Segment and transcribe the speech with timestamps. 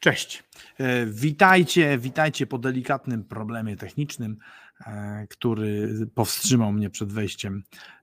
[0.00, 0.44] Cześć.
[0.78, 4.36] E, Witajcie, witajcie po delikatnym problemie technicznym,
[4.86, 7.62] e, który powstrzymał mnie przed wejściem.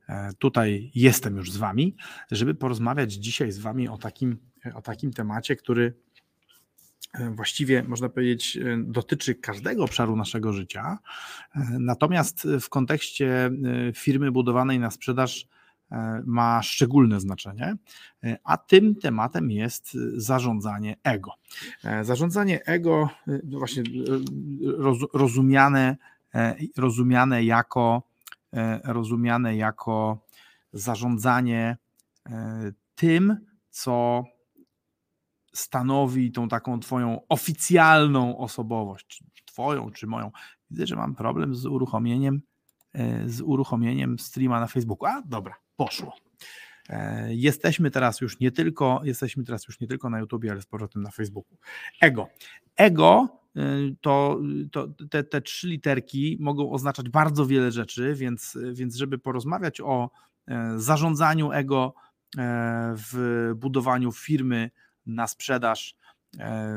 [0.09, 1.95] E, Tutaj jestem już z Wami,
[2.31, 4.37] żeby porozmawiać dzisiaj z Wami o takim,
[4.73, 5.93] o takim temacie, który
[7.35, 10.97] właściwie można powiedzieć dotyczy każdego obszaru naszego życia.
[11.79, 13.51] Natomiast w kontekście
[13.95, 15.47] firmy budowanej na sprzedaż
[16.25, 17.75] ma szczególne znaczenie,
[18.23, 21.31] e, a tym tematem jest zarządzanie ego.
[21.83, 23.85] E, Zarządzanie ego, e, no właśnie e,
[24.77, 25.97] roz- rozumiane,
[26.35, 28.03] e, rozumiane jako
[28.53, 30.19] e, rozumiane jako
[30.73, 31.77] zarządzanie
[32.29, 33.37] e, tym,
[33.69, 34.23] co
[35.53, 40.31] stanowi tą taką twoją oficjalną osobowość, twoją czy moją.
[40.71, 42.41] Widzę, że mam problem z uruchomieniem
[42.93, 45.05] e, z uruchomieniem streama na Facebooku.
[45.09, 46.15] A dobra, poszło.
[46.89, 50.65] E, Jesteśmy teraz już nie tylko, jesteśmy teraz już nie tylko na YouTubie, ale z
[50.65, 51.57] powrotem na Facebooku.
[52.01, 52.27] Ego.
[52.75, 54.39] Ego y, to,
[54.71, 60.09] to te, te trzy literki mogą oznaczać bardzo wiele rzeczy, więc, więc żeby porozmawiać o
[60.47, 61.93] e, zarządzaniu ego
[62.37, 64.71] e, w budowaniu firmy
[65.05, 65.95] na sprzedaż,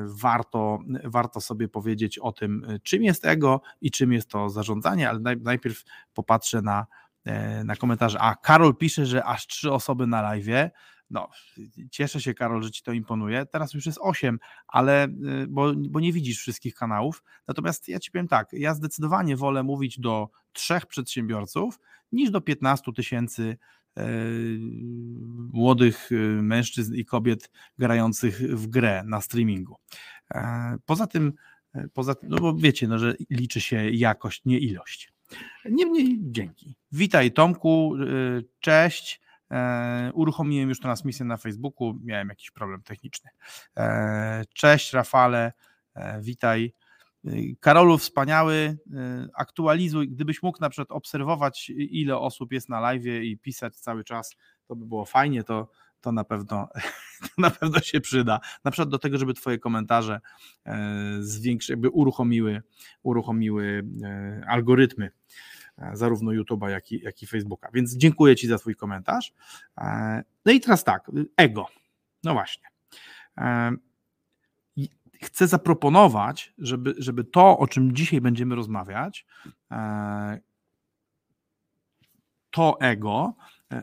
[0.07, 5.19] warto, warto sobie powiedzieć o tym, czym jest ego i czym jest to zarządzanie, ale
[5.19, 6.87] naj, najpierw popatrzę na,
[7.65, 8.19] na komentarze.
[8.21, 10.71] A Karol pisze, że aż trzy osoby na live.
[11.11, 11.29] No,
[11.91, 13.47] cieszę się, Karol, że ci to imponuje.
[13.47, 17.23] Teraz już jest osiem, ale y, bo, bo nie widzisz wszystkich kanałów.
[17.49, 21.79] Natomiast ja ci powiem tak, ja zdecydowanie wolę mówić do trzech przedsiębiorców
[22.13, 23.57] niż do 15 tysięcy
[23.97, 24.07] e,
[25.53, 26.11] młodych
[26.43, 29.77] mężczyzn i kobiet grających w grę na streamingu.
[30.35, 31.33] E, Poza tym,
[31.75, 35.16] e, poza no bo wiecie, no, że liczy się jakość, nie ilość.
[35.65, 36.75] Niemniej dzięki.
[36.93, 39.21] Witaj Tomku, y, cześć.
[39.51, 43.31] E, Uruchomiłem już transmisję na Facebooku, miałem jakiś problem techniczny.
[43.77, 45.53] E, Cześć Rafale,
[45.95, 46.73] e, witaj.
[47.25, 48.79] Y, Karolu, wspaniały, y,
[49.35, 54.37] aktualizuj, gdybyś mógł na przykład obserwować ile osób jest na live i pisać cały czas,
[54.67, 55.71] to by było fajnie, to,
[56.07, 56.69] to, na pewno,
[57.23, 58.41] to na pewno się przyda.
[58.65, 60.21] Na przykład do tego, żeby twoje komentarze
[60.67, 60.79] e,
[61.21, 62.63] zwiększy, jakby uruchomiły,
[63.03, 65.11] uruchomiły e, algorytmy
[65.79, 67.71] e, zarówno YouTube'a, jak i, jak i Facebooka.
[67.75, 69.33] Więc dziękuję Ci za Twój komentarz.
[70.45, 71.67] No i teraz tak, ego.
[72.25, 72.67] No właśnie.
[75.23, 79.27] Chcę zaproponować, żeby, żeby to, o czym dzisiaj będziemy rozmawiać,
[82.51, 83.35] to ego,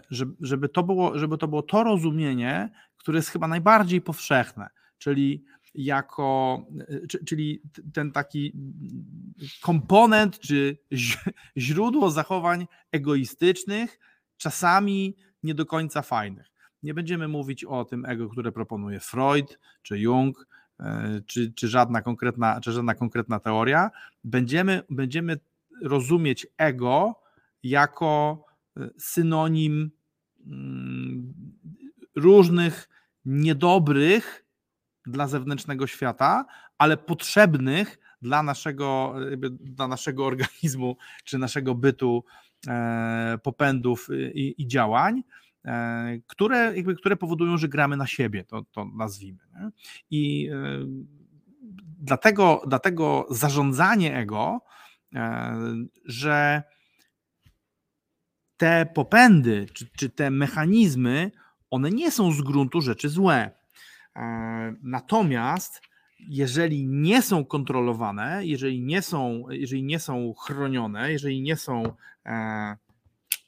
[0.10, 4.68] żeby, żeby, to było, żeby to było to rozumienie, które jest chyba najbardziej powszechne,
[4.98, 5.46] czyli
[5.76, 6.60] jako,
[7.04, 7.62] e, czy- czyli
[7.94, 8.54] ten taki
[9.62, 10.78] komponent czy
[11.58, 14.00] źródło zachowań egoistycznych,
[14.38, 16.52] czasami nie do końca fajnych.
[16.84, 20.48] Nie będziemy mówić o tym ego, które proponuje Freud czy Jung,
[20.80, 23.92] e, czy, czy, żadna, konkretna, czy żadna konkretna teoria.
[24.24, 25.40] Będziemy, będziemy
[25.82, 27.16] rozumieć ego
[27.64, 28.53] jako e,
[28.98, 29.92] synonim
[30.46, 31.34] mm,
[32.16, 32.90] różnych
[33.26, 34.46] niedobrych
[35.06, 36.46] dla zewnętrznego świata,
[36.78, 39.16] ale potrzebnych dla naszego,
[39.60, 42.24] dla naszego organizmu czy naszego bytu
[42.68, 45.24] e, popędów i, i działań,
[45.66, 49.40] e, które, jakby, które powodują, że gramy na siebie, to, to nazwijmy.
[49.54, 49.70] Nie?
[50.12, 50.86] I e,
[52.00, 54.62] dlatego, dlatego zarządzanie ego,
[56.06, 56.64] że
[58.64, 61.32] te popędy, czy, czy te mechanizmy,
[61.70, 63.52] one nie są z gruntu rzeczy złe.
[64.16, 65.82] E, Natomiast
[66.20, 71.84] jeżeli nie są kontrolowane, jeżeli nie są, jeżeli nie są chronione, jeżeli nie są
[72.26, 72.78] e,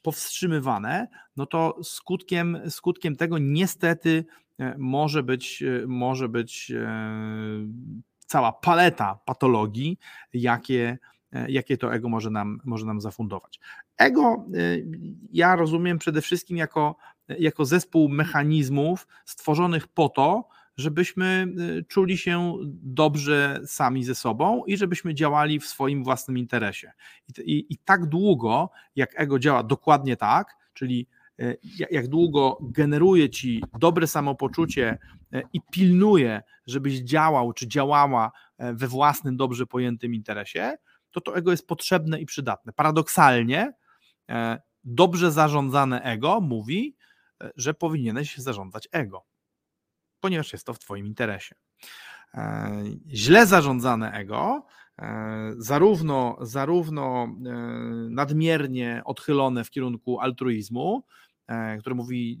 [0.02, 4.24] powstrzymywane, no to skutkiem, skutkiem tego niestety
[4.58, 6.72] e, może być, może być
[8.18, 9.98] cała paleta patologii,
[10.32, 10.98] jakie,
[11.48, 13.60] jakie to ego może nam, może nam zafundować.
[13.98, 14.60] Ego e,
[15.32, 16.96] ja rozumiem przede wszystkim jako,
[17.28, 21.46] jako zespół mechanizmów stworzonych po to, żebyśmy
[21.78, 26.92] y, czuli się dobrze sami ze sobą i żebyśmy działali w swoim własnym interesie.
[27.28, 31.06] I, i, i tak długo, jak ego działa dokładnie tak, czyli
[31.90, 34.98] jak długo generuje ci dobre samopoczucie
[35.52, 40.76] i pilnuje, żebyś działał czy działała we własnym, dobrze pojętym interesie,
[41.16, 42.72] to to ego jest potrzebne i przydatne.
[42.72, 43.72] Paradoksalnie,
[44.84, 46.96] dobrze zarządzane ego mówi,
[47.56, 49.24] że powinieneś zarządzać ego,
[50.20, 51.54] ponieważ jest to w Twoim interesie.
[53.08, 54.66] Źle zarządzane ego
[55.02, 57.28] E, zarówno, zarówno e,
[58.10, 61.04] nadmiernie odchylone w kierunku altruizmu,
[61.48, 62.40] e, który mówi: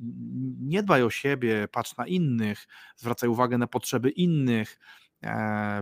[0.60, 4.78] nie dbaj o siebie, patrz na innych, zwracaj uwagę na potrzeby innych,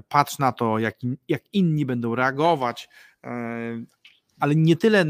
[0.09, 0.95] patrz na to, jak,
[1.29, 2.89] jak inni będą reagować,
[4.41, 5.05] ale nie tyle,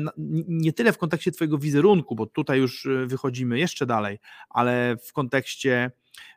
[0.49, 4.19] nie tyle w kontekście Twojego wizerunku, bo tutaj już wychodzimy jeszcze dalej,
[4.51, 5.91] ale w kontekście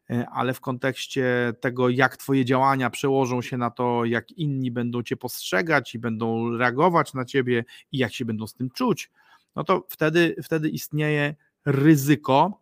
[0.09, 5.03] E, ale w kontekście tego, jak Twoje działania przełożą się na to, jak inni będą
[5.03, 9.11] Cię postrzegać i będą reagować na Ciebie i jak się będą z tym czuć,
[9.55, 11.35] no to wtedy, wtedy istnieje
[11.65, 12.61] ryzyko,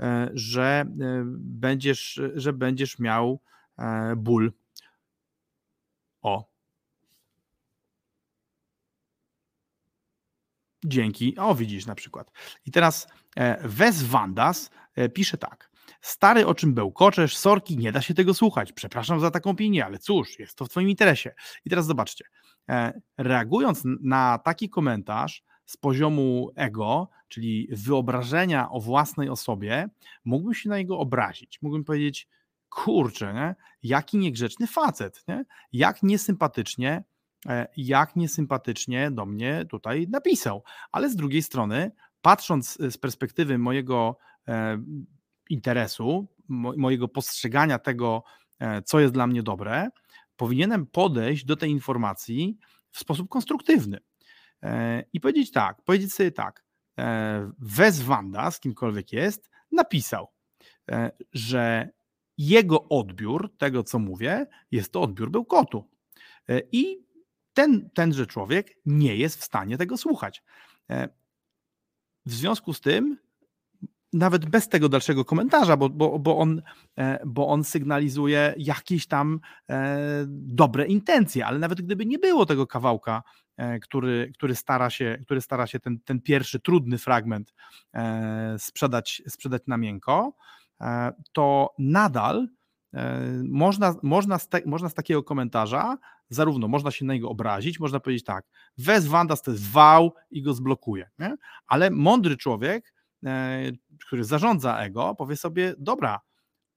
[0.00, 3.40] e, że e, będziesz, że będziesz miał
[4.16, 4.52] ból.
[6.22, 6.48] O.
[10.84, 11.36] Dzięki.
[11.38, 12.30] O, widzisz na przykład.
[12.66, 13.08] I teraz
[13.60, 14.70] Wes Vandas
[15.14, 15.70] pisze tak.
[16.00, 18.72] Stary, o czym bełkoczesz, sorki, nie da się tego słuchać.
[18.72, 21.34] Przepraszam za taką opinię, ale cóż, jest to w Twoim interesie.
[21.64, 22.24] I teraz zobaczcie,
[22.68, 29.88] e, reagując na taki komentarz z poziomu ego, czyli wyobrażenia o własnej osobie,
[30.24, 31.58] mógłbym się na niego obrazić.
[31.62, 32.28] Mógłbym powiedzieć,
[32.68, 33.54] kurczę, nie?
[33.82, 35.44] jaki niegrzeczny facet, nie?
[35.72, 37.04] jak niesympatycznie
[37.46, 40.64] e, jak niesympatycznie do mnie tutaj napisał.
[40.92, 41.90] Ale z drugiej strony,
[42.22, 44.18] patrząc z perspektywy mojego
[44.48, 44.82] e,
[45.50, 46.26] interesu,
[46.76, 48.22] mojego postrzegania tego,
[48.58, 49.88] e, co jest dla mnie dobre,
[50.36, 52.58] powinienem podejść do tej informacji
[52.90, 53.98] w sposób konstruktywny
[54.62, 56.64] e, i powiedzieć tak, powiedzieć sobie tak,
[56.98, 60.28] e, Wes Wanda, z kimkolwiek jest, napisał,
[61.32, 61.88] że
[62.38, 65.84] jego odbiór tego, co mówię, jest to odbiór bełkotu.
[66.72, 66.98] I
[67.54, 70.42] ten, tenże człowiek nie jest w stanie tego słuchać.
[72.26, 73.18] W związku z tym
[74.12, 76.62] nawet bez tego dalszego komentarza, bo, bo, bo, on,
[76.98, 79.40] e, bo on sygnalizuje jakieś tam
[79.70, 83.22] e, dobre intencje, ale nawet gdyby nie było tego kawałka,
[83.56, 87.54] e, który, który stara się, który stara się ten, ten pierwszy trudny fragment
[88.58, 90.32] sprzedać, sprzedać na miękko,
[91.32, 92.48] to nadal
[93.44, 95.98] można, można, z te, można z takiego komentarza
[96.28, 98.44] zarówno można się na niego obrazić, można powiedzieć tak,
[98.78, 101.36] wez Wandas to jest wał i go zblokuje, nie?
[101.66, 102.92] ale mądry człowiek
[103.26, 103.62] E,
[104.06, 106.20] który zarządza ego, powie sobie: Dobra,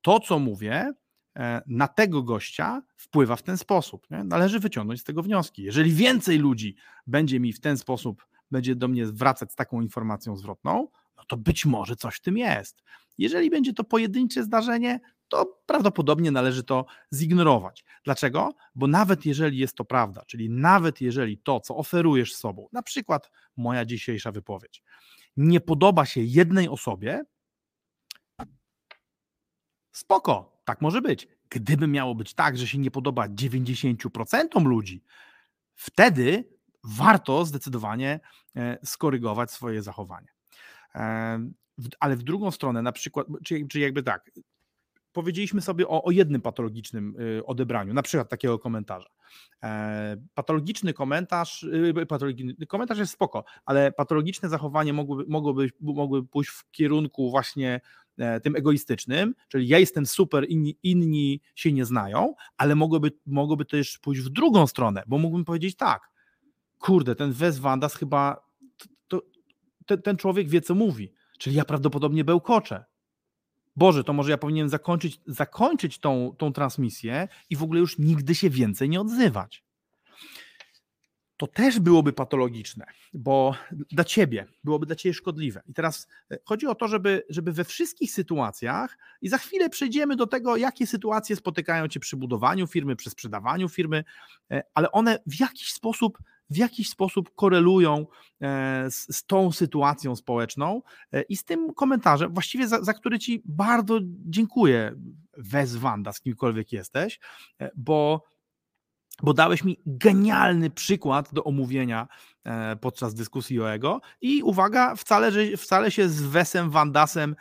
[0.02, 0.94] to co mówię
[1.38, 4.08] e, na tego gościa wpływa w ten sposób.
[4.10, 4.24] Nie?
[4.24, 5.64] Należy wyciągnąć z tego wnioski.
[5.64, 6.76] Jeżeli więcej ludzi
[7.08, 10.88] będzie mi w ten sposób, będzie do mnie wracać z taką informacją zwrotną,
[11.22, 12.84] no to być może coś w tym jest.
[13.18, 17.84] Jeżeli będzie to pojedyncze zdarzenie, to prawdopodobnie należy to zignorować.
[18.04, 18.54] Dlaczego?
[18.76, 23.32] Bo nawet jeżeli jest to prawda, czyli nawet jeżeli to, co oferujesz sobą, na przykład
[23.58, 24.84] moja dzisiejsza wypowiedź,
[25.38, 27.22] nie podoba się jednej osobie,
[29.92, 31.28] spoko, tak może być.
[31.50, 35.04] Gdyby miało być tak, że się nie podoba 90% ludzi,
[35.76, 36.50] wtedy
[36.84, 38.20] warto zdecydowanie
[38.56, 40.28] e, skorygować swoje zachowanie.
[42.00, 44.32] Ale w drugą stronę, na przykład, czy, czy jakby tak,
[45.14, 49.10] powiedzieliśmy sobie o, o jednym patologicznym y, odebraniu, na przykład takiego komentarza.
[50.34, 56.72] Patologiczny komentarz, y, patologiczny, komentarz jest spoko, ale patologiczne zachowanie mogłoby, mogłoby, mogłoby pójść w
[56.72, 57.82] kierunku właśnie
[58.18, 63.66] e, tym egoistycznym, czyli ja jestem super, inni, inni się nie znają, ale mogłoby, mogłoby
[63.66, 66.10] też pójść w drugą stronę, bo mógłbym powiedzieć tak,
[66.80, 68.51] kurde, ten Wes Wandas chyba,
[69.86, 72.86] ten, ten człowiek wie co mówi, czyli ja prawdopodobnie bełkoczę,
[73.76, 78.36] Boże, to może ja powinienem zakończyć, zakończyć tą, tą transmisję i w ogóle już nigdy
[78.36, 79.64] się więcej nie odzywać.
[81.38, 85.62] To też byłoby patologiczne, bo dla ciebie byłoby dla ciebie szkodliwe.
[85.68, 90.16] I teraz e, chodzi o to, żeby, żeby we wszystkich sytuacjach, i za chwilę przejdziemy
[90.16, 94.04] do tego, jakie sytuacje spotykają cię przy budowaniu firmy, przy sprzedawaniu firmy,
[94.52, 96.18] e, ale one w jakiś sposób
[96.52, 98.06] w jakiś sposób korelują
[98.42, 100.82] e, z, z tą sytuacją społeczną
[101.12, 104.96] e, i z tym komentarzem, właściwie za, za który Ci bardzo dziękuję,
[105.38, 107.20] Wes Wanda, z kimkolwiek jesteś,
[107.62, 108.24] e, bo
[109.24, 112.08] bo dałeś mi genialny przykład do omówienia
[112.82, 117.36] podczas dyskusji o ego i uwaga, wcale, że, wcale się z Wesem Wandasem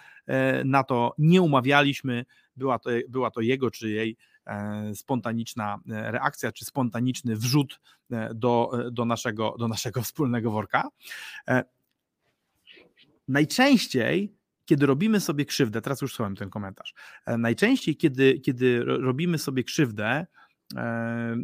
[0.64, 2.24] na to nie umawialiśmy,
[2.56, 4.16] była to, była to jego czy jej
[4.94, 7.80] spontaniczna e, reakcja, czy spontaniczny wrzut
[8.10, 10.88] e, do, do, naszego, do naszego wspólnego worka.
[13.28, 14.34] najczęściej,
[14.70, 16.94] kiedy robimy sobie krzywdę, teraz już słucham ten komentarz,
[17.26, 20.26] e, najczęściej, kiedy, kiedy robimy sobie krzywdę
[20.76, 21.36] e,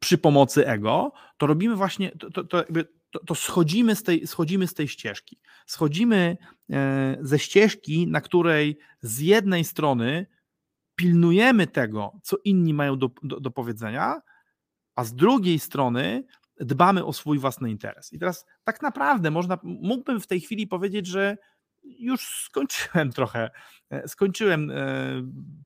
[0.00, 2.88] przy pomocy ego, to robimy właśnie, to, to, to jakby
[3.26, 5.38] to, schodzimy, z tej, schodzimy z tej ścieżki.
[5.66, 6.36] Schodzimy
[6.70, 10.26] e, ze ścieżki, na której z jednej strony
[10.94, 14.20] pilnujemy tego, co inni mają do, do, do powiedzenia,
[14.94, 16.24] a z drugiej strony
[16.60, 18.12] dbamy o swój własny interes.
[18.12, 21.36] I teraz tak naprawdę można, mógłbym w tej chwili powiedzieć, że
[21.82, 23.50] już skończyłem trochę,
[23.90, 24.76] e, skończyłem e,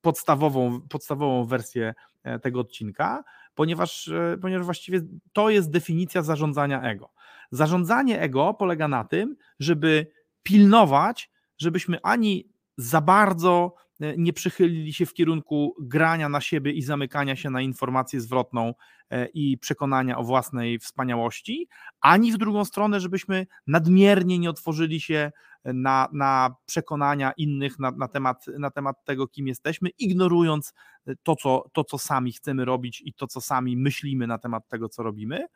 [0.01, 1.95] podstawową, podstawową wersję
[2.43, 4.11] tego odcinka, ponieważ,
[4.43, 5.01] ponieważ właściwie
[5.33, 7.11] to jest definicja zarządzania ego.
[7.51, 10.07] Zarządzanie ego polega na tym, żeby
[10.43, 16.83] pilnować, żebyśmy ani za bardzo e, nie przychylili się w kierunku grania na siebie i
[16.83, 18.75] zamykania się na informację zwrotną
[19.11, 21.69] e, i przekonania o własnej wspaniałości,
[22.01, 25.33] ani w drugą stronę, żebyśmy nadmiernie nie otworzyli się
[25.65, 30.75] na, na przekonania innych na, na, temat, na temat tego, kim jesteśmy, ignorując
[31.07, 34.69] e, to co, to, co sami chcemy robić i to, co sami myślimy na temat
[34.69, 35.47] tego, co robimy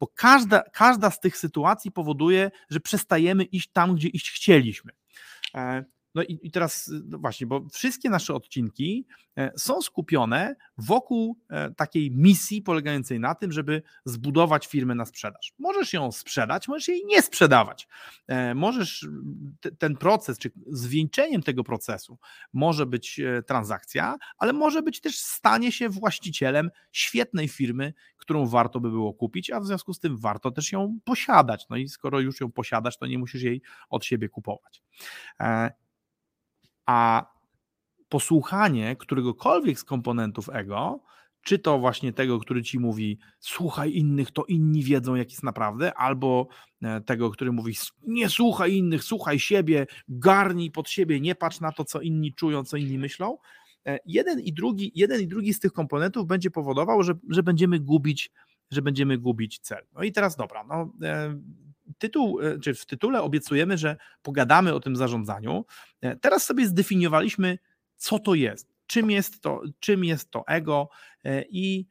[0.00, 4.92] bo każda, każda z tych sytuacji powoduje, że przestajemy iść tam, gdzie iść chcieliśmy.
[6.14, 11.70] No i, i teraz no właśnie, bo wszystkie nasze odcinki e, są skupione wokół e,
[11.70, 15.52] takiej misji polegającej na tym, żeby zbudować firmę na sprzedaż.
[15.58, 17.88] Możesz ją sprzedać, możesz jej nie sprzedawać.
[18.28, 19.08] E, możesz
[19.78, 22.18] ten proces, czy zwieńczeniem tego procesu
[22.52, 28.90] może być transakcja, ale może być też stanie się właścicielem świetnej firmy, którą warto by
[28.90, 31.66] było kupić, a w związku z tym warto też ją posiadać.
[31.70, 34.82] No i skoro już ją posiadasz, to nie musisz jej od siebie kupować.
[36.90, 37.26] A
[38.08, 41.00] posłuchanie któregokolwiek z komponentów ego,
[41.42, 45.94] czy to właśnie tego, który ci mówi, słuchaj innych, to inni wiedzą, jak jest naprawdę,
[45.94, 46.48] albo
[46.82, 47.74] e, tego, który mówi,
[48.06, 52.64] nie słuchaj innych, słuchaj siebie, garnij pod siebie, nie patrz na to, co inni czują,
[52.64, 53.38] co inni myślą.
[53.86, 57.80] E, jeden i drugi, jeden i drugi z tych komponentów będzie powodował, że, że będziemy
[57.80, 58.30] gubić,
[58.70, 59.86] że będziemy gubić cel.
[59.94, 61.40] No i teraz dobra, no, e,
[62.00, 65.64] tytuł, e, czy w tytule obiecujemy, że pogadamy o tym zarządzaniu.
[66.00, 67.58] E, teraz sobie zdefiniowaliśmy,
[67.96, 70.88] co to jest, czym jest to, czym jest to ego
[71.24, 71.86] e, i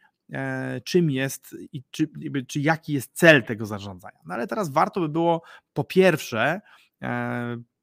[0.83, 2.09] czym jest i czy,
[2.47, 4.19] czy jaki jest cel tego zarządzania.
[4.25, 5.41] No ale teraz warto by było
[5.73, 6.61] po pierwsze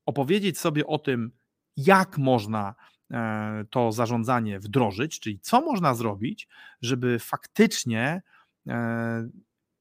[0.06, 1.32] opowiedzieć sobie o tym,
[1.76, 2.74] jak można
[3.70, 6.48] to zarządzanie wdrożyć, czyli co można zrobić,
[6.82, 8.22] żeby faktycznie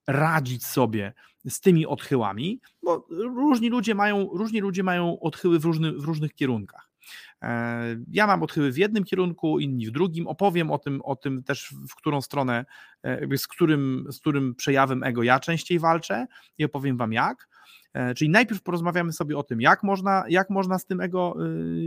[0.08, 1.14] radzić sobie
[1.50, 6.34] z tymi odchyłami, bo różni ludzie mają, różni ludzie mają odchyły w, różny, w różnych
[6.34, 6.90] kierunkach.
[7.42, 10.28] E, ja mam odchyły w jednym kierunku, inni w drugim.
[10.28, 12.66] Opowiem o tym, o tym też, w którą stronę,
[13.04, 16.26] e, z którym, z którym przejawem ego ja częściej walczę
[16.58, 17.48] i opowiem Wam jak.
[17.94, 21.36] E, czyli najpierw porozmawiamy sobie o tym, jak można, jak można z tym ego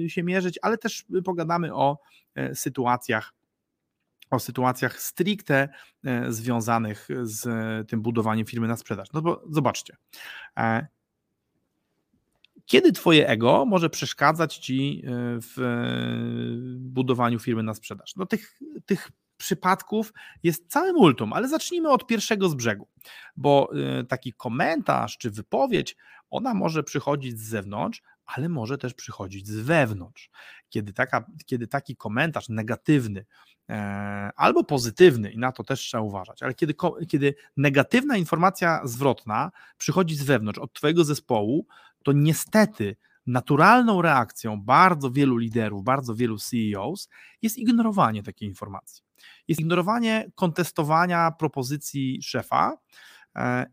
[0.04, 1.98] y, się mierzyć, ale też pogadamy o
[2.54, 3.34] sytuacjach,
[4.30, 5.68] o sytuacjach stricte
[6.04, 7.48] e, związanych z
[7.88, 9.08] tym budowaniem firmy na sprzedaż.
[9.12, 9.96] No bo zobaczcie,
[10.58, 10.86] e,
[12.66, 15.56] kiedy Twoje ego może przeszkadzać Ci e, w
[16.78, 18.16] budowaniu firmy na sprzedaż?
[18.16, 22.88] No tych, tych przypadków jest całe multum, ale zacznijmy od pierwszego z brzegu,
[23.36, 23.70] bo
[24.08, 25.96] taki komentarz czy wypowiedź,
[26.30, 28.02] ona może przychodzić z zewnątrz,
[28.36, 30.30] ale może też przychodzić z wewnątrz.
[30.68, 33.26] Kiedy, taka, kiedy taki komentarz negatywny
[33.68, 33.74] e,
[34.36, 36.74] albo pozytywny, i na to też trzeba uważać, ale kiedy,
[37.08, 41.66] kiedy negatywna informacja zwrotna przychodzi z wewnątrz, od Twojego zespołu,
[42.04, 47.08] to niestety naturalną reakcją bardzo wielu liderów, bardzo wielu CEOs
[47.42, 49.04] jest ignorowanie takiej informacji.
[49.48, 52.78] Jest ignorowanie kontestowania propozycji szefa,
[53.36, 53.66] e,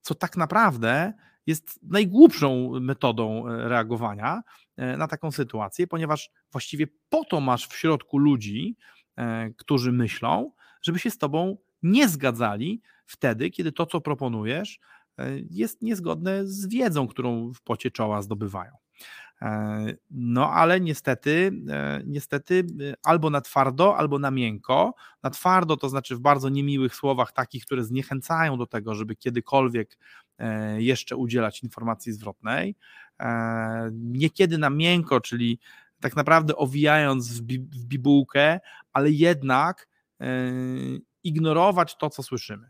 [0.00, 1.12] co tak naprawdę
[1.46, 4.42] jest najgłupszą metodą e, reagowania
[4.76, 8.76] e, na taką sytuację, ponieważ właściwie po to masz w środku ludzi,
[9.16, 14.80] e, którzy myślą, żeby się z tobą nie zgadzali wtedy, kiedy to, co proponujesz,
[15.50, 18.72] jest niezgodne z wiedzą, którą w pocie czoła zdobywają.
[20.10, 21.52] No ale niestety,
[22.06, 22.66] niestety
[23.02, 24.94] albo na twardo, albo na miękko.
[25.22, 29.98] Na twardo to znaczy w bardzo niemiłych słowach, takich, które zniechęcają do tego, żeby kiedykolwiek
[30.38, 32.76] E, jeszcze udzielać informacji zwrotnej.
[33.20, 35.58] E, niekiedy na miękko, czyli
[36.00, 38.60] tak naprawdę owijając w, bi w bibułkę,
[38.92, 39.88] ale jednak
[40.20, 40.26] e,
[41.24, 42.68] ignorować to, co słyszymy.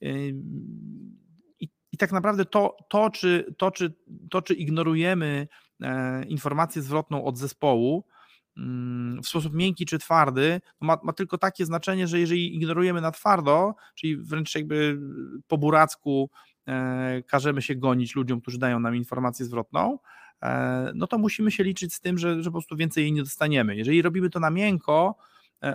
[0.00, 0.34] I,
[1.96, 3.94] i tak naprawdę to, to, czy, to, czy,
[4.30, 5.48] to, czy ignorujemy
[6.28, 8.04] informację zwrotną od zespołu,
[8.56, 13.10] mm, w sposób miękki czy twardy, ma, ma, tylko takie znaczenie, że jeżeli ignorujemy na
[13.10, 15.00] twardo, czyli wręcz jakby
[15.46, 16.30] po buracku
[17.26, 19.98] każemy się gonić ludziom, którzy dają nam informację zwrotną,
[20.94, 23.76] no to musimy się liczyć z tym, że, że po prostu więcej jej nie dostaniemy.
[23.76, 25.16] Jeżeli robimy to na miękko,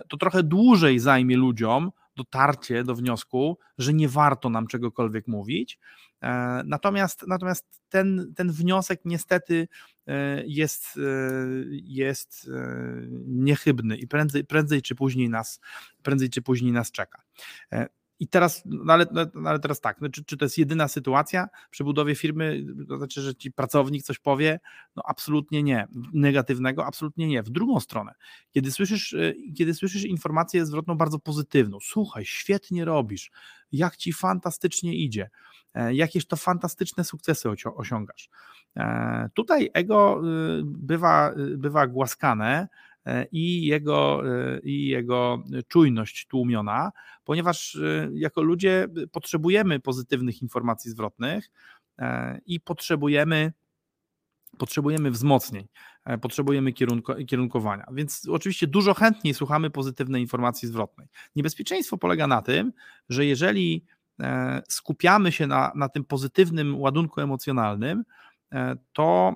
[0.10, 5.80] to trochę dłużej zajmie ludziom dotarcie do wniosku, że nie warto nam czegokolwiek mówić.
[6.22, 9.68] E, natomiast, natomiast ten, ten wniosek niestety
[10.08, 11.02] e, jest, e,
[11.72, 12.50] jest
[13.28, 15.60] niechybny i prędzej, prędzej czy później nas,
[16.04, 17.22] prędzej czy później nas czeka.
[18.22, 21.48] I teraz, no ale, no ale teraz tak, no czy, czy to jest jedyna sytuacja
[21.70, 24.60] przy budowie firmy, to znaczy, że ci pracownik coś powie?
[24.96, 25.88] No absolutnie nie.
[26.14, 26.86] Negatywnego?
[26.86, 27.44] Absolutnie nie.
[27.44, 28.14] W drugą stronę,
[28.52, 33.32] kiedy słyszysz, y, kiedy słyszysz informację zwrotną bardzo pozytywną, słuchaj, świetnie robisz,
[33.72, 35.30] jak ci fantastycznie idzie,
[35.74, 38.30] e, jakież to fantastyczne sukcesy osiągasz.
[38.78, 40.22] E, tutaj ego
[40.60, 42.68] y, bywa, y, bywa głaskane,
[43.32, 46.92] i jego, e, i jego czujność tłumiona,
[47.24, 51.52] ponieważ e, jako ludzie potrzebujemy pozytywnych informacji zwrotnych
[52.46, 53.54] i potrzebujemy
[54.58, 55.68] potrzebujemy wzmocnień,
[56.22, 57.86] potrzebujemy kierunko, kierunkowania.
[57.92, 61.08] Więc oczywiście dużo chętniej słuchamy pozytywnej informacji zwrotnej.
[61.36, 62.74] Niebezpieczeństwo polega na tym,
[63.10, 63.86] że jeżeli
[64.70, 68.04] skupiamy się na, na tym pozytywnym ładunku emocjonalnym,
[68.94, 69.36] to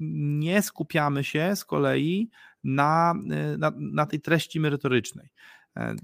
[0.00, 2.30] nie skupiamy się z kolei
[2.64, 3.14] na,
[3.54, 5.28] y, na, na tej treści merytorycznej.
[5.76, 5.94] E,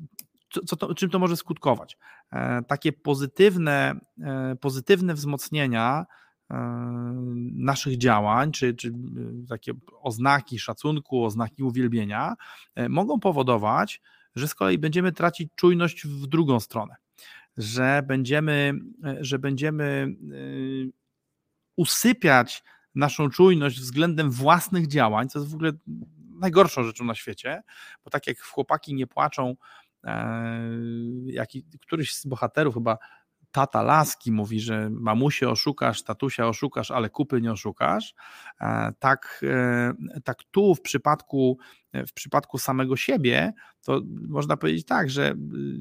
[0.67, 1.99] co, to, czym to może skutkować?
[2.33, 6.07] E, takie pozytywne, e, pozytywne wzmocnienia
[7.55, 8.93] naszych działań, czy, czy
[9.49, 12.35] takie oznaki szacunku, oznaki uwielbienia,
[12.89, 14.01] mogą powodować,
[14.35, 16.95] że z kolei będziemy tracić czujność w drugą stronę,
[17.57, 18.75] że będziemy,
[19.21, 20.15] że będziemy
[21.77, 22.65] usypiać
[22.95, 25.73] naszą czujność względem własnych działań, co jest w ogóle
[26.41, 27.63] najgorszą rzeczą na świecie,
[28.05, 29.55] bo tak jak chłopaki nie płaczą,
[30.05, 30.61] e,
[31.25, 31.49] jak
[31.83, 32.99] któryś z bohaterów chyba
[33.53, 38.15] tata laski mówi, że mamusie oszukasz, tatusia oszukasz, ale kupy nie oszukasz.
[38.61, 39.93] E, tak, e,
[40.25, 41.59] tak tu w przypadku,
[41.95, 43.53] w przypadku samego siebie,
[43.85, 45.35] to można powiedzieć tak, że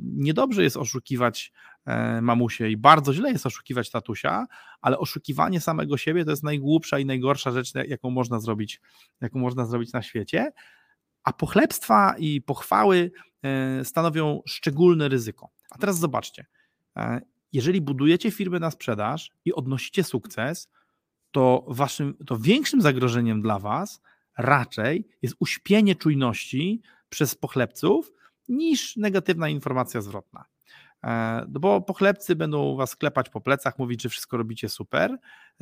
[0.03, 1.51] niedobrze jest oszukiwać
[2.21, 4.45] mamusię i bardzo źle jest oszukiwać tatusia,
[4.81, 8.81] ale oszukiwanie samego siebie to jest najgłupsza i najgorsza rzecz, jaką można zrobić,
[9.21, 10.51] jaką można zrobić na świecie.
[11.23, 13.11] A pochlebstwa i pochwały
[13.83, 15.49] stanowią szczególne ryzyko.
[15.71, 16.45] A teraz zobaczcie,
[17.53, 20.69] jeżeli budujecie firmę na sprzedaż i odnosicie sukces,
[21.31, 24.01] to waszym, to większym zagrożeniem dla was
[24.37, 28.11] raczej jest uśpienie czujności przez pochlebców
[28.47, 30.45] niż negatywna informacja zwrotna.
[31.03, 35.17] E, no bo pochlebcy będą was klepać po plecach, mówić, że wszystko robicie super.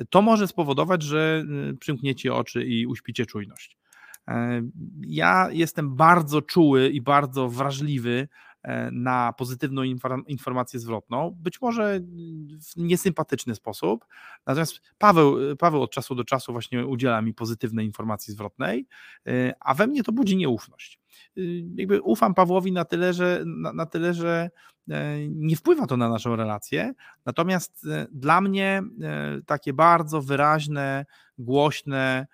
[0.09, 3.77] To może spowodować, że y, przymkniecie oczy i uśpicie czujność.
[4.27, 4.61] E,
[5.01, 8.27] ja jestem bardzo czuły i bardzo wrażliwy
[8.91, 9.83] na pozytywną
[10.27, 11.99] informację zwrotną, być może
[12.73, 14.05] w niesympatyczny sposób.
[14.45, 18.87] Natomiast Paweł, Paweł od czasu do czasu właśnie udziela mi pozytywnej informacji zwrotnej,
[19.27, 20.99] e, a we mnie to budzi nieufność.
[21.37, 21.41] E,
[21.75, 24.49] jakby ufam Pawłowi na tyle, że, na, na tyle, że
[25.29, 26.93] nie wpływa to na naszą relację,
[27.25, 28.83] natomiast dla mnie
[29.45, 31.05] takie bardzo wyraźne,
[31.37, 32.27] głośne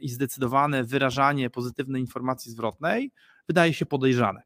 [0.00, 3.12] i zdecydowane wyrażanie pozytywnej informacji zwrotnej
[3.48, 4.42] wydaje się podejrzane.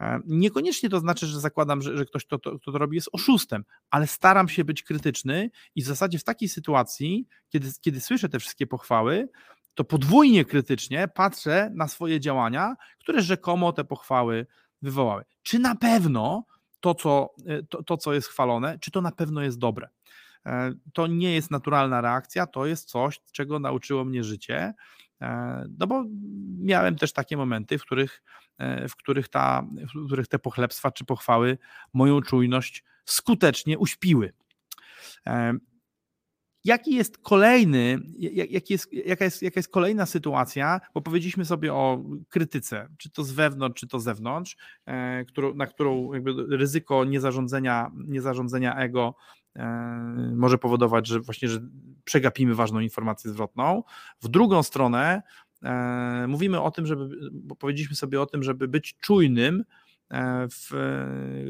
[0.00, 3.08] E, niekoniecznie to znaczy, że zakładam, że, że ktoś, kto to, kto to robi, jest
[3.12, 8.28] oszustem, ale staram się być krytyczny i w zasadzie w takiej sytuacji, kiedy, kiedy słyszę
[8.28, 9.28] te wszystkie pochwały,
[9.74, 14.46] to podwójnie krytycznie patrzę na swoje działania, które rzekomo te pochwały
[14.82, 15.24] wywołały.
[15.42, 16.44] Czy na pewno
[16.80, 19.88] to, co, e, to, to, co jest chwalone, czy to na pewno jest dobre?
[20.46, 24.74] E, to nie jest naturalna reakcja, to jest coś, czego nauczyło mnie życie.
[25.78, 26.04] No bo
[26.58, 28.22] miałem też takie momenty, w których
[28.60, 31.58] E, w których, ta, w których te pochlebstwa czy pochwały
[31.92, 34.32] moją czujność skutecznie uśpiły.
[35.26, 35.52] E,
[36.64, 37.98] jaki jest kolejny,
[38.70, 43.32] jest, jaka, jest, jaka jest kolejna sytuacja, bo powiedzieliśmy sobie o krytyce, czy to z
[43.32, 45.24] wewnątrz, czy to z zewnątrz, e,
[45.54, 46.10] na którą
[46.50, 49.14] ryzyko niezarządzenia, niezarządzenia ego
[50.34, 51.60] może powodować, że właśnie że
[52.04, 53.82] przegapimy ważną informację zwrotną.
[54.20, 55.22] W drugą stronę
[55.64, 59.64] E, mówimy o tym, żeby, powiedzieliśmy sobie o tym, żeby być czujnym
[60.10, 60.70] e, w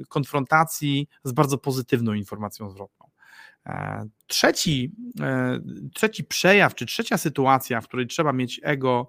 [0.08, 3.10] konfrontacji z bardzo pozytywną informacją zwrotną.
[3.66, 4.92] E, trzeci,
[5.94, 9.08] trzeci przejaw, czy trzecia sytuacja, w której trzeba mieć ego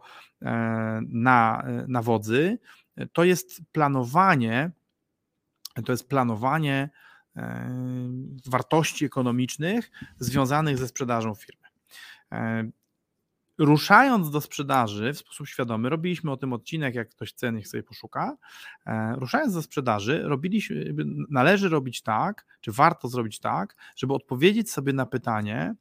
[1.02, 2.60] na, na wodzy,
[3.14, 4.72] to jest planowanie,
[5.86, 6.90] to jest planowanie
[8.46, 11.68] wartości ekonomicznych związanych ze sprzedażą firmy
[13.58, 17.84] ruszając do sprzedaży w sposób świadomy, robiliśmy o tym odcinek, jak ktoś chce, niech sobie
[17.84, 18.38] poszuka.
[18.86, 20.94] E, ruszając do sprzedaży, robiliśmy,
[21.30, 25.76] należy robić tak, czy warto zrobić tak, żeby odpowiedzieć sobie na pytanie,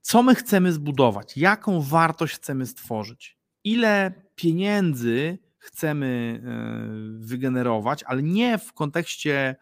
[0.00, 8.58] co my chcemy zbudować, jaką wartość chcemy stworzyć, ile pieniędzy chcemy e, wygenerować, ale nie
[8.58, 9.56] w kontekście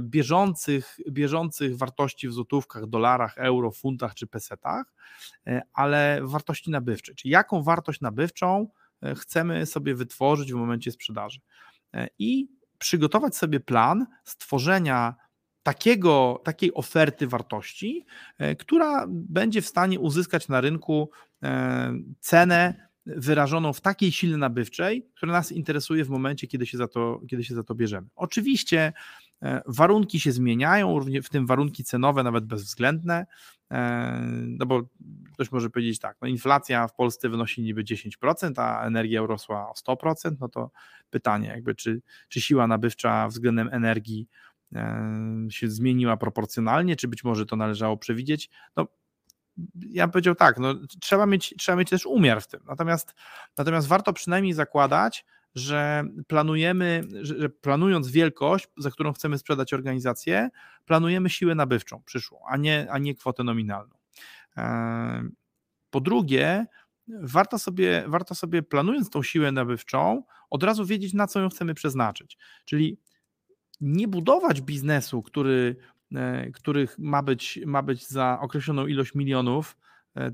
[0.00, 4.94] bieżących, bieżących wartości w złotówkach, dolarach, euro, funtach czy pesetach,
[5.46, 8.68] e, ale wartości nabywczej, czyli jaką wartość nabywczą
[9.16, 11.40] chcemy sobie wytworzyć w momencie sprzedaży.
[12.18, 15.14] I przygotować sobie plan stworzenia
[15.62, 18.06] takiego, takiej oferty wartości,
[18.58, 21.10] która będzie w stanie uzyskać na rynku
[22.20, 27.20] cenę wyrażoną w takiej sile nabywczej, która nas interesuje w momencie, kiedy się za to,
[27.30, 28.06] kiedy się za to bierzemy.
[28.14, 28.92] Oczywiście e,
[29.66, 33.26] warunki się zmieniają, w tym warunki cenowe, nawet bezwzględne,
[33.70, 34.82] e, no bo
[35.32, 39.72] ktoś może powiedzieć tak, no inflacja w Polsce wynosi niby 10%, a energia urosła o
[39.72, 40.70] 100%, no to
[41.10, 44.28] pytanie jakby, czy, czy siła nabywcza względem energii
[44.74, 48.50] e, się zmieniła proporcjonalnie, czy być może to należało przewidzieć.
[48.76, 48.86] No,
[49.90, 52.60] ja bym powiedział tak, no, trzeba, mieć, trzeba mieć też umiar w tym.
[52.66, 53.14] Natomiast,
[53.58, 55.24] natomiast warto przynajmniej zakładać,
[55.54, 60.48] że planujemy, że planując wielkość, za którą chcemy sprzedać organizację,
[60.84, 63.94] planujemy siłę nabywczą przyszłą, a nie, a nie kwotę nominalną.
[65.90, 66.66] Po drugie,
[67.08, 71.74] warto sobie, warto sobie planując tą siłę nabywczą, od razu wiedzieć, na co ją chcemy
[71.74, 72.38] przeznaczyć.
[72.64, 72.98] Czyli
[73.80, 75.76] nie budować biznesu, który
[76.16, 79.76] E, których ma być, ma być za określoną ilość milionów,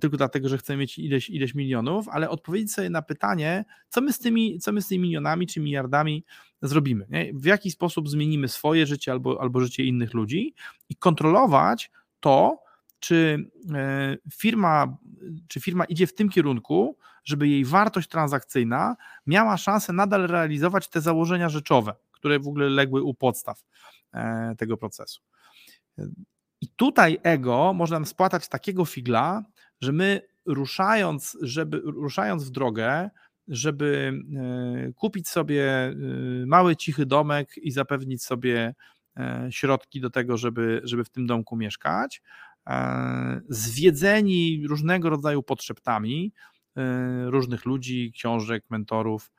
[0.00, 4.12] tylko dlatego, że chcemy mieć ileś, ileś milionów, ale odpowiedzieć sobie na pytanie, co my
[4.12, 6.24] z tymi, co my z tymi milionami czy miliardami
[6.62, 7.32] zrobimy, nie?
[7.34, 10.54] w jaki sposób zmienimy swoje życie albo, albo życie innych ludzi
[10.88, 12.62] i kontrolować to,
[12.98, 14.96] czy e, firma,
[15.48, 21.00] czy firma idzie w tym kierunku, żeby jej wartość transakcyjna miała szansę nadal realizować te
[21.00, 23.64] założenia rzeczowe, które w ogóle legły u podstaw
[24.58, 25.22] tego procesu.
[26.60, 29.44] I tutaj ego może nam spłatać takiego figla,
[29.80, 33.10] że my ruszając, żeby, ruszając w drogę,
[33.48, 34.12] żeby
[34.88, 35.94] e, kupić sobie e,
[36.46, 38.74] mały, cichy domek i zapewnić sobie
[39.16, 42.22] e, środki do tego, żeby, żeby w tym domku mieszkać,
[43.48, 46.32] zwiedzeni różnego rodzaju potrzebami
[47.26, 49.32] różnych ludzi, książek, mentorów,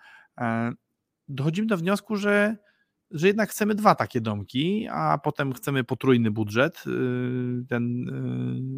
[1.27, 2.57] dochodzimy do wniosku, że
[3.11, 8.09] że jednak chcemy dwa takie domki, a potem chcemy potrójny budżet, y, ten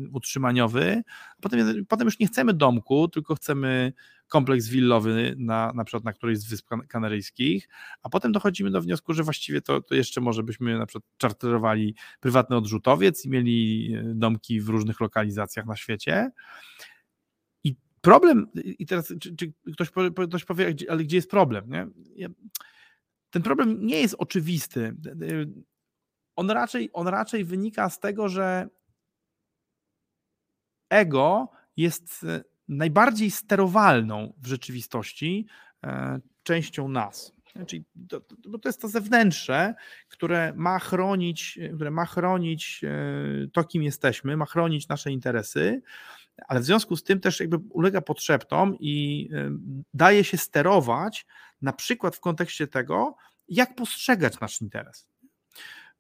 [0.06, 1.02] y, utrzymaniowy.
[1.42, 3.94] Potem, potem już nie chcemy domku, tylko chcemy
[4.28, 7.70] kompleks willowy na, na przykład na którejś z Wysp Kanaryjskich,
[8.02, 11.96] a potem dochodzimy do wniosku, że właściwie to, to jeszcze może byśmy na przykład czarterowali
[12.20, 16.32] prywatny odrzutowiec i mieli y, domki w różnych lokalizacjach na świecie.
[17.64, 19.90] I problem, i teraz czy, czy ktoś,
[20.28, 21.70] ktoś powie, ale gdzie jest problem?
[21.70, 21.88] Nie?
[23.30, 24.96] Ten problem nie jest oczywisty.
[26.36, 28.70] On raczej, on raczej wynika z tego, że
[30.90, 35.48] ego jest e, najbardziej sterowalną w rzeczywistości
[35.84, 37.34] e, częścią nas.
[37.68, 39.76] Czyli to, to, to jest to zewnętrzne,
[40.10, 45.82] które ma chronić, które ma chronić e, to, kim jesteśmy, ma chronić nasze interesy,
[46.48, 49.30] ale w związku z tym też jakby ulega podszeptom i
[49.94, 51.26] daje się sterować
[51.62, 53.16] na przykład w kontekście tego,
[53.50, 55.08] jak postrzegać nasz interes.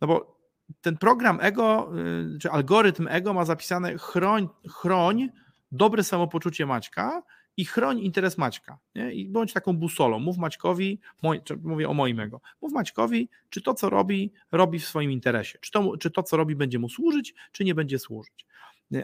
[0.01, 0.39] No bo
[0.81, 1.91] ten program ego,
[2.35, 5.29] y, czy algorytm ego ma zapisane chroń, chroń
[5.71, 7.23] dobre samopoczucie Maćka
[7.57, 8.77] i chroń interes Maćka.
[8.95, 9.13] Nie?
[9.13, 10.19] I bądź taką busolą.
[10.19, 10.99] Mów Maćkowi,
[11.61, 15.59] mówię o moim ego, mów Maćkowi, czy to, co robi, robi w swoim interesie.
[15.59, 18.45] Czy to, czy to, co robi, będzie mu służyć, czy nie będzie służyć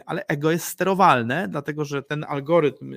[0.06, 2.94] ale ego jest sterowalne, dlatego że ten algorytm,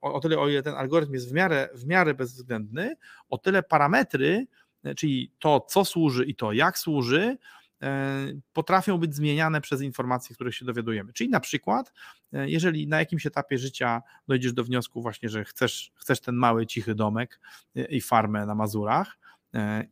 [0.00, 2.96] o tyle o ile ten algorytm jest w miarę, w miarę bezwzględny,
[3.28, 4.46] o tyle parametry,
[4.96, 7.36] czyli to, co służy i to, jak służy,
[8.52, 11.12] potrafią być zmieniane przez informacje, które się dowiadujemy.
[11.12, 11.92] Czyli na przykład,
[12.32, 16.94] jeżeli na jakimś etapie życia dojdziesz do wniosku właśnie, że chcesz, chcesz ten mały, cichy
[16.94, 17.40] domek
[17.88, 19.18] i farmę na Mazurach,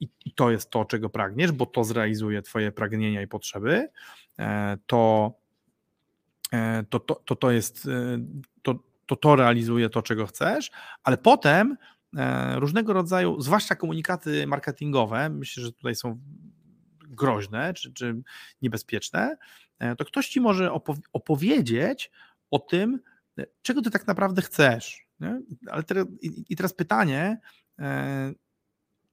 [0.01, 3.89] i, to jest to, czego pragniesz, bo to zrealizuje Twoje pragnienia i potrzeby,
[4.87, 5.33] to
[6.91, 8.19] to, to, to, to jest, e,
[8.63, 8.75] to,
[9.07, 10.71] to, to realizuje to, czego chcesz,
[11.05, 11.77] ale potem
[12.17, 16.21] e, różnego rodzaju, zwłaszcza komunikaty marketingowe, myślę, że tutaj są
[17.09, 18.23] groźne czy, czy
[18.63, 19.37] niebezpieczne,
[19.99, 20.73] to ktoś ci może
[21.13, 22.11] opowiedzieć
[22.51, 23.01] o tym,
[23.63, 25.07] czego ty tak naprawdę chcesz.
[25.21, 25.41] Nie?
[25.71, 26.07] Ale teraz,
[26.49, 27.39] i, teraz pytanie,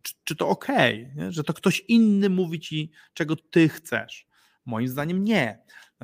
[0.02, 0.67] czy, czy to ok,
[1.15, 1.32] nie?
[1.32, 4.28] że to ktoś inny mówi ci, czego ty chcesz.
[4.65, 5.60] Moim zdaniem nie.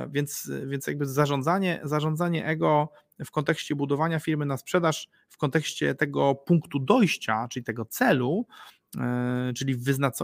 [0.10, 2.89] Więc, więc jakby zarządzanie, zarządzanie ego
[3.25, 8.45] w kontekście budowania firmy na sprzedaż, w kontekście tego punktu dojścia, czyli tego celu,
[8.97, 9.75] e, czyli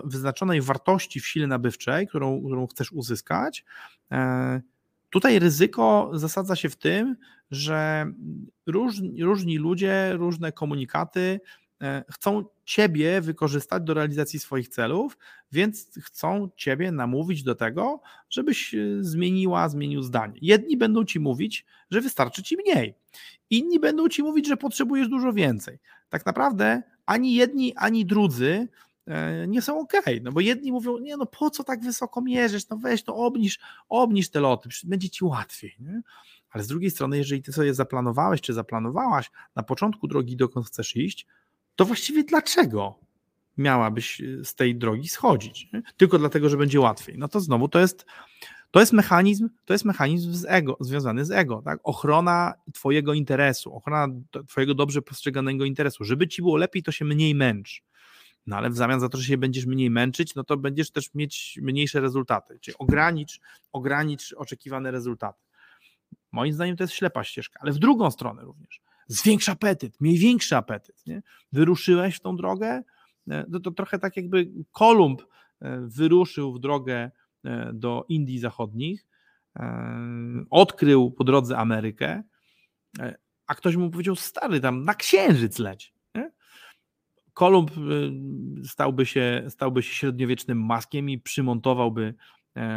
[0.04, 3.66] wyznaczonej wartości w sile nabywczej, którą, którą chcesz uzyskać,
[4.12, 4.62] e,
[5.10, 7.16] tutaj ryzyko zasadza się w tym,
[7.52, 8.06] że
[8.68, 11.69] różni, różni ludzie, różne komunikaty E,
[12.12, 15.18] chcą ciebie wykorzystać do realizacji swoich celów,
[15.52, 20.40] więc chcą ciebie namówić do tego, żebyś e, zmieniła, zmienił zdanie.
[20.42, 22.96] Jedni będą ci mówić, że wystarczy ci mniej,
[23.50, 25.80] inni będą ci mówić, że potrzebujesz dużo więcej.
[26.10, 28.68] Tak naprawdę ani jedni, ani drudzy
[29.08, 32.70] e, nie są ok, no bo jedni mówią, nie no po co tak wysoko mierzysz,
[32.70, 36.02] no weź to obniż, obniż te loty, będzie ci łatwiej, nie?
[36.52, 40.96] ale z drugiej strony, jeżeli ty sobie zaplanowałeś, czy zaplanowałaś na początku drogi, dokąd chcesz
[40.96, 41.28] iść,
[41.80, 43.00] to właściwie dlaczego
[43.58, 45.68] miałabyś y, z tej drogi schodzić?
[45.74, 45.82] Nie?
[45.98, 47.18] Tylko dlatego, że będzie łatwiej.
[47.18, 48.06] No to znowu to jest,
[48.72, 51.80] to jest mechanizm, to jest mechanizm z ego, związany z ego, tak?
[51.84, 54.14] Ochrona twojego interesu, ochrona
[54.48, 56.04] twojego dobrze postrzeganego interesu.
[56.04, 57.84] Żeby ci było lepiej, to się mniej męcz.
[58.48, 61.14] No ale w zamian za to, że się będziesz mniej męczyć, no to będziesz też
[61.14, 62.60] mieć mniejsze rezultaty.
[62.62, 63.40] Czyli ogranicz,
[63.72, 65.44] ogranicz oczekiwane rezultaty.
[66.32, 70.56] Moim zdaniem to jest ślepa ścieżka, ale w drugą stronę również zwiększ apetyt, miej większy
[70.58, 71.06] apetyt.
[71.08, 71.22] Nie?
[71.52, 72.84] Wyruszyłeś w tą drogę,
[73.30, 75.22] e, to, to trochę tak jakby Kolumb
[75.62, 77.12] e, wyruszył w drogę
[77.44, 79.06] e, do Indii Zachodnich,
[80.50, 82.24] odkrył po drodze Amerykę,
[83.48, 85.94] a ktoś mu powiedział, stary, tam na księżyc leć.
[86.16, 86.32] Nie?
[87.34, 87.72] Kolumb
[88.64, 92.14] stałby się, stałby się średniowiecznym maskiem i przymontowałby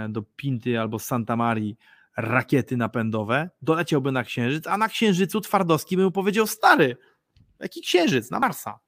[0.09, 1.77] do Pinty albo Santa Marii
[2.17, 6.97] rakiety napędowe, doleciałby na Księżyc, a na Księżycu Twardowski by mu powiedział, stary,
[7.61, 8.79] jaki Księżyc, na Marsa.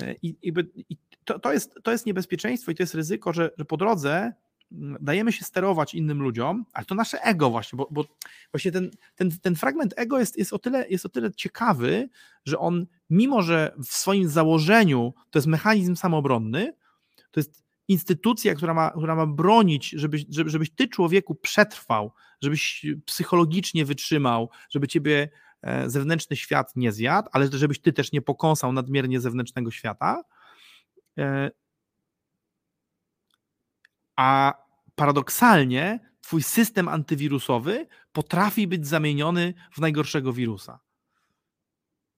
[0.00, 0.52] E, I, i,
[0.88, 4.32] i to, to, jest, to jest niebezpieczeństwo i to jest ryzyko, że, że po drodze
[4.72, 8.04] mm, dajemy się sterować innym ludziom, ale to nasze ego właśnie, bo, bo
[8.52, 12.08] właśnie ten, ten, ten fragment ego jest, jest, o tyle, jest o tyle ciekawy,
[12.44, 16.74] że on, mimo że w swoim założeniu to jest mechanizm samobronny,
[17.30, 22.86] to jest instytucja, która ma, która ma bronić, żebyś, żeby, żebyś ty człowieku przetrwał, żebyś
[23.06, 25.28] psychologicznie wytrzymał, żeby ciebie
[25.62, 30.22] e, zewnętrzny świat nie zjadł, ale żebyś ty też nie pokąsał nadmiernie zewnętrznego świata.
[31.18, 31.50] E,
[34.16, 34.54] a
[34.94, 40.80] paradoksalnie twój system antywirusowy potrafi być zamieniony w najgorszego wirusa.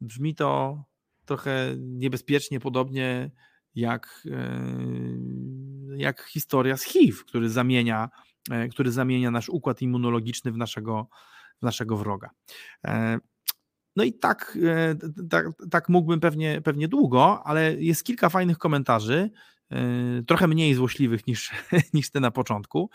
[0.00, 0.82] Brzmi to
[1.24, 3.30] trochę niebezpiecznie, podobnie
[3.74, 4.60] jak, e,
[5.96, 8.08] jak historia z HIV, który zamienia,
[8.50, 11.08] e, który zamienia nasz układ immunologiczny w naszego,
[11.58, 12.30] w naszego wroga.
[12.86, 13.18] E,
[13.96, 14.58] no i tak,
[15.30, 19.30] tak, tak mógłbym pewnie, pewnie długo, ale jest kilka fajnych komentarzy,
[20.26, 21.52] trochę mniej złośliwych niż,
[21.94, 22.90] niż te na początku.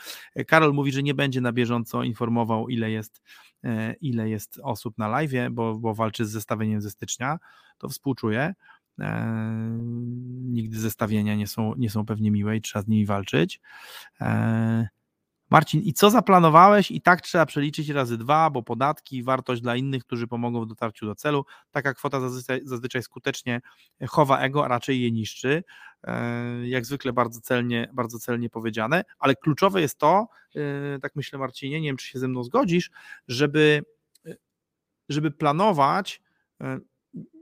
[0.48, 3.22] Karol mówi, że nie będzie na bieżąco informował, ile jest,
[4.02, 7.40] ile jest osób na live, bo, bo walczy z zestawieniem ze stycznia.
[7.78, 8.54] To współczuję.
[9.00, 9.80] E,
[10.44, 13.62] nigdy zestawienia nie są, nie są pewnie miłe i trzeba z nimi walczyć.
[14.22, 14.88] E,
[15.50, 16.92] Marcin, i co zaplanowałeś?
[16.92, 21.06] I tak trzeba przeliczyć razy dwa, bo podatki, wartość dla innych, którzy pomogą w dotarciu
[21.06, 21.46] do celu.
[21.72, 23.62] Taka kwota zazwyczaj, zazwyczaj skutecznie
[24.08, 25.64] chowa ego, a raczej je niszczy.
[26.04, 30.28] E, jak zwykle bardzo celnie, bardzo celnie powiedziane, ale kluczowe jest to,
[31.02, 32.92] tak myślę Marcinie, nie wiem czy się ze mną zgodzisz,
[33.28, 33.86] żeby,
[35.10, 36.22] żeby planować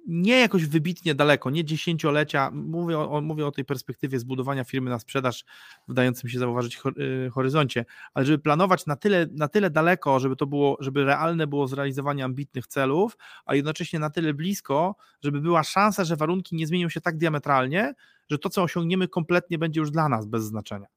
[0.07, 4.99] nie jakoś wybitnie daleko, nie dziesięciolecia, mówię o, mówię o tej perspektywie zbudowania firmy na
[4.99, 5.45] sprzedaż
[5.87, 10.35] w dającym się zauważyć y, horyzoncie, ale żeby planować na tyle, na tyle daleko, żeby
[10.35, 15.63] to było, żeby realne było zrealizowanie ambitnych celów, a jednocześnie na tyle blisko, żeby była
[15.63, 17.93] szansa, że warunki nie zmienią się tak diametralnie,
[18.29, 20.87] że to, co osiągniemy, kompletnie będzie już dla nas bez znaczenia.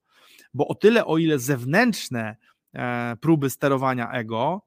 [0.55, 2.37] Bo o tyle, o ile zewnętrzne
[2.75, 4.63] e, próby sterowania ego,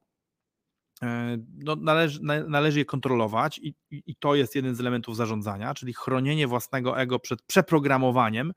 [1.64, 6.46] no, należy, należy je kontrolować i, i, to jest jeden z elementów zarządzania, czyli chronienie
[6.46, 8.52] własnego ego przed przeprogramowaniem,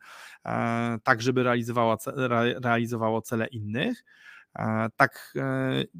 [0.45, 1.97] e, tak żeby realizowało,
[2.63, 4.03] realizowało cele innych.
[4.59, 5.33] E, tak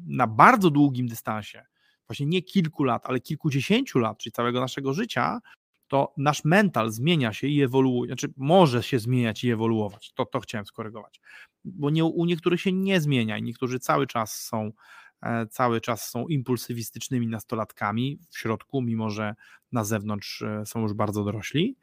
[0.06, 1.64] na bardzo długim dystansie,
[2.08, 5.40] właśnie nie kilku lat, ale kilkudziesięciu lat, czyli całego naszego życia,
[5.88, 10.12] to nasz mental zmienia się i ewoluuje, znaczy może się zmieniać i ewoluować.
[10.12, 11.20] To, to chciałem skorygować,
[11.64, 15.01] bo nie, u niektórych się nie zmienia i niektórzy cały czas są E,
[15.50, 19.34] cały czas są impulsywistycznymi nastolatkami w środku, mimo że
[19.72, 21.76] na zewnątrz e, są już bardzo dorośli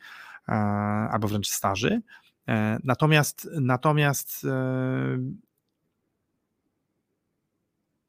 [0.47, 0.51] e,
[1.11, 2.01] albo wręcz starzy.
[2.83, 4.45] Natomiast, natomiast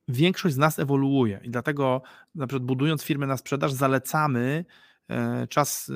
[0.09, 2.03] większość z nas ewoluuje i dlatego
[2.35, 4.65] na przykład budując firmę na sprzedaż zalecamy
[5.49, 5.91] czas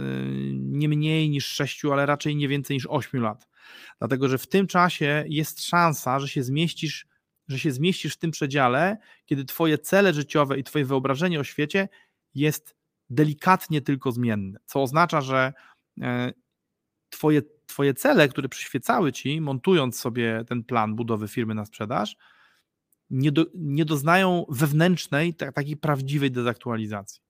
[0.52, 3.48] nie mniej niż 6, ale raczej nie więcej niż 8 lat.
[3.98, 7.06] Dlatego, że w tym czasie jest szansa, że się zmieścisz
[7.48, 11.88] że się zmieścisz w tym przedziale, kiedy Twoje cele życiowe i Twoje wyobrażenie o świecie
[12.34, 12.76] jest
[13.10, 15.52] delikatnie tylko zmienne, co oznacza, że
[16.00, 16.32] e,
[17.10, 22.16] Twoje, twoje cele, które przyświecały Ci, montując sobie ten plan budowy firmy na sprzedaż,
[23.10, 27.20] nie, do, nie doznają wewnętrznej, takiej prawdziwej dezaktualizacji.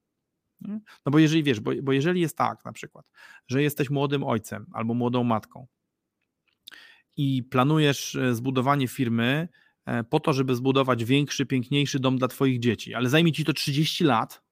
[1.05, 3.05] No bo jeżeli wiesz, bo, bo jeżeli jest tak na przykład,
[3.47, 5.67] że jesteś młodym ojcem albo młodą matką
[7.17, 9.47] i planujesz e, zbudowanie firmy
[10.09, 14.03] po to, żeby zbudować większy, piękniejszy dom dla Twoich dzieci, ale zajmie Ci to 30
[14.03, 14.43] lat,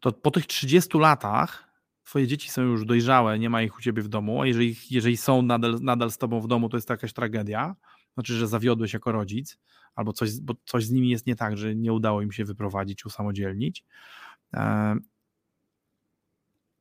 [0.00, 1.72] to po tych 30 latach
[2.04, 5.16] Twoje dzieci są już dojrzałe, nie ma ich u Ciebie w domu, a jeżeli, jeżeli
[5.16, 7.76] są nadal, nadal z Tobą w domu, to jest to jakaś tragedia,
[8.14, 9.58] znaczy, że zawiodłeś jako rodzic,
[9.94, 13.04] albo coś, bo coś z nimi jest nie tak, że nie udało im się wyprowadzić,
[13.04, 13.84] usamodzielnić.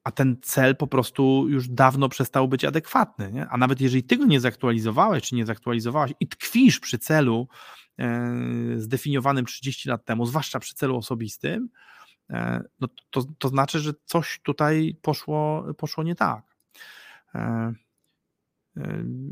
[0.04, 3.32] A ten cel po prostu już dawno przestał być adekwatny.
[3.32, 3.48] Nie?
[3.48, 7.48] A nawet jeżeli ty go nie zaktualizowałeś, czy nie zaktualizowałaś i tkwisz przy celu
[8.00, 8.34] e,
[8.78, 11.70] zdefiniowanym 30 lat temu, zwłaszcza przy celu osobistym,
[12.30, 16.44] e, no to, to znaczy, że coś tutaj poszło, poszło nie tak.
[17.36, 17.74] E,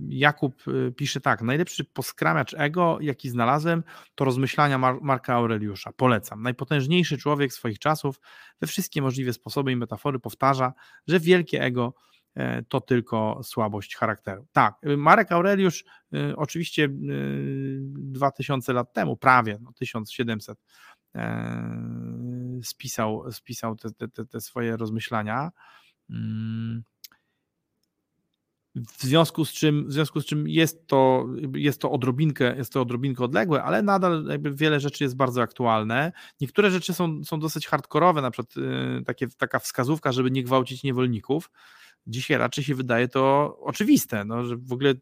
[0.09, 3.83] Jakub y, pisze tak, najlepszy poskramiacz ego, jaki znalazłem,
[4.15, 5.91] to rozmyślania Mar Marka Aureliusza.
[5.93, 6.41] Polecam.
[6.41, 8.19] Najpotężniejszy człowiek swoich czasów
[8.61, 10.73] we wszystkie możliwe sposoby i metafory powtarza,
[11.07, 11.93] że wielkie ego
[12.35, 14.47] e, to tylko słabość charakteru.
[14.51, 20.59] Tak, y, Marek Aureliusz y, oczywiście 2000 lat temu, prawie no 1700,
[21.15, 25.51] e, spisał, spisał te, te, te swoje rozmyślania.
[28.75, 32.81] W związku z czym, w związku z czym jest, to, jest, to odrobinkę, jest to
[32.81, 36.11] odrobinkę odległe, ale nadal jakby wiele rzeczy jest bardzo aktualne.
[36.41, 40.83] Niektóre rzeczy są, są dosyć hardkorowe, na przykład yy, takie, taka wskazówka, żeby nie gwałcić
[40.83, 41.51] niewolników.
[42.07, 44.93] Dzisiaj raczej się wydaje to oczywiste, no, że w ogóle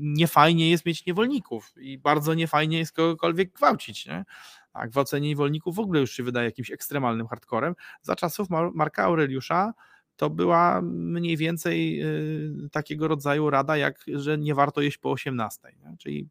[0.00, 4.06] niefajnie jest mieć niewolników i bardzo niefajnie jest kogokolwiek gwałcić.
[4.06, 4.24] Nie?
[4.72, 7.74] A gwałcenie niewolników w ogóle już się wydaje jakimś ekstremalnym hardcorem.
[8.02, 9.72] Za czasów Marka Aureliusza
[10.20, 15.60] to była mniej więcej y, takiego rodzaju rada, jak że nie warto jeść po 18.
[15.62, 15.96] Nie?
[15.98, 16.28] Czyli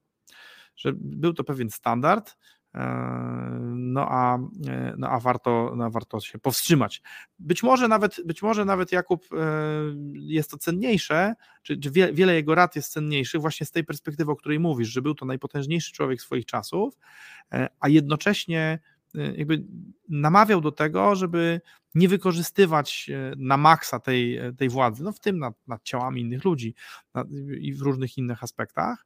[0.75, 2.37] że był to pewien standard,
[2.75, 2.79] e,
[3.75, 7.01] no a, e, no a warto, no warto się powstrzymać.
[7.39, 9.37] Być może nawet, być może nawet Jakub e,
[10.13, 14.35] jest to cenniejsze, czy, czy wiele jego rad jest cenniejszych właśnie z tej perspektywy, o
[14.35, 16.97] której mówisz, że był to najpotężniejszy człowiek swoich czasów,
[17.79, 18.79] a jednocześnie
[19.13, 19.63] jakby
[20.09, 21.61] namawiał do tego, żeby
[21.95, 26.21] nie wykorzystywać e, na maksa tej, e, tej władzy, no w tym nad, nad ciałami
[26.21, 26.75] innych ludzi
[27.13, 27.27] nad,
[27.59, 29.05] i w różnych innych aspektach.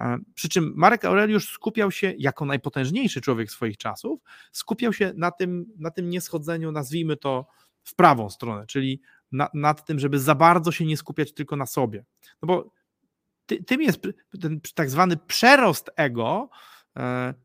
[0.00, 4.20] E, przy czym Marek Aureliusz skupiał się, jako najpotężniejszy człowiek swoich czasów,
[4.52, 7.46] skupiał się na tym, na tym nieschodzeniu, nazwijmy to,
[7.84, 9.00] w prawą stronę, czyli
[9.32, 12.04] na, nad tym, żeby za bardzo się nie skupiać tylko na sobie.
[12.42, 12.72] No bo
[13.46, 14.00] ty, tym jest
[14.40, 16.50] ten tak zwany przerost ego,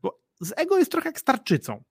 [0.02, 1.82] bo z ego jest trochę jak starczycą.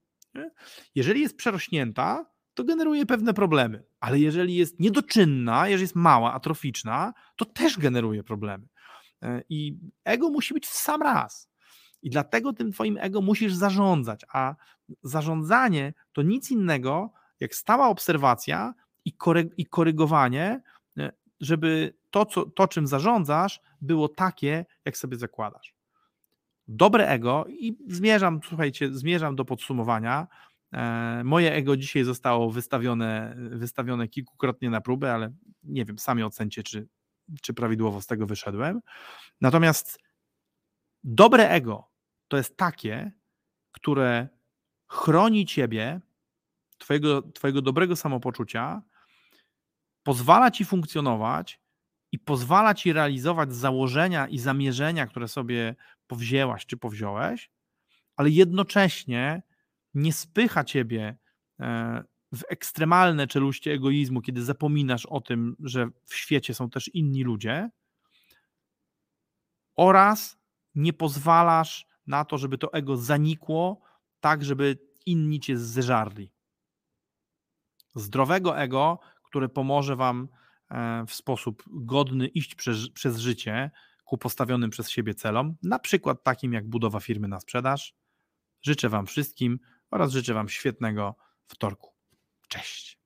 [0.95, 3.83] Jeżeli jest przerośnięta, to generuje pewne problemy.
[3.99, 8.67] Ale jeżeli jest niedoczynna, jeżeli jest mała, atroficzna, to też generuje problemy.
[9.21, 11.49] E, I ego musi być w sam raz.
[12.01, 14.55] I dlatego tym twoim ego musisz zarządzać, a
[15.03, 18.73] zarządzanie to nic innego jak stała obserwacja
[19.05, 20.61] i, kory i korygowanie,
[20.97, 25.76] e, żeby to, co, to, czym zarządzasz, było takie, jak sobie zakładasz.
[26.67, 30.27] Dobre ego, i zmierzam, słuchajcie, zmierzam do podsumowania,
[30.73, 36.63] E, moje ego dzisiaj zostało wystawione, wystawione kilkukrotnie na próbę, ale nie wiem, sami ocencie,
[36.63, 36.87] czy,
[37.41, 38.81] czy prawidłowo z tego wyszedłem.
[39.41, 39.99] Natomiast
[41.03, 41.89] dobre ego
[42.27, 43.11] to jest takie,
[43.71, 44.27] które
[44.87, 46.01] chroni ciebie,
[46.77, 48.81] twojego, twojego dobrego samopoczucia,
[50.03, 51.59] pozwala ci funkcjonować
[52.11, 55.75] i pozwala ci realizować założenia i zamierzenia, które sobie
[56.07, 57.51] powzięłaś czy powziąłeś,
[58.15, 59.43] ale jednocześnie
[59.93, 61.17] nie spycha ciebie
[61.59, 67.23] e, w ekstremalne czeluście egoizmu, kiedy zapominasz o tym, że w świecie są też inni
[67.23, 67.69] ludzie,
[69.75, 70.37] oraz
[70.75, 73.81] nie pozwalasz na to, żeby to ego zanikło,
[74.19, 76.31] tak żeby inni cię zeżarli.
[77.95, 80.27] Zdrowego ego, które pomoże wam
[81.07, 83.71] w sposób godny iść przez, przez życie
[84.05, 87.95] ku postawionym przez siebie celom, na przykład takim jak budowa firmy na sprzedaż.
[88.61, 89.59] Życzę Wam wszystkim
[89.91, 91.15] oraz życzę Wam świetnego
[91.45, 91.93] wtorku.
[92.47, 92.99] Cześć.